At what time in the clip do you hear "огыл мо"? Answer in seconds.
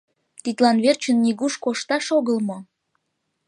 2.17-2.57